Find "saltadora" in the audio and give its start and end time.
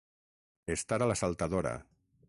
1.23-1.77